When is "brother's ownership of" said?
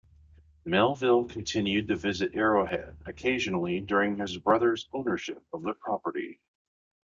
4.35-5.61